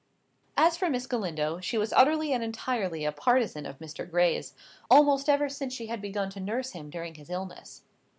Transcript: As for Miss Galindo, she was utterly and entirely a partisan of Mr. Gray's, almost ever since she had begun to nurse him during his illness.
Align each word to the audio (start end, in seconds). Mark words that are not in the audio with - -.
As 0.57 0.77
for 0.77 0.89
Miss 0.89 1.05
Galindo, 1.05 1.59
she 1.59 1.77
was 1.77 1.93
utterly 1.93 2.33
and 2.33 2.43
entirely 2.43 3.05
a 3.05 3.11
partisan 3.11 3.67
of 3.67 3.77
Mr. 3.77 4.09
Gray's, 4.09 4.55
almost 4.89 5.29
ever 5.29 5.47
since 5.47 5.75
she 5.75 5.85
had 5.85 6.01
begun 6.01 6.31
to 6.31 6.39
nurse 6.39 6.71
him 6.71 6.89
during 6.89 7.13
his 7.13 7.29
illness. 7.29 7.83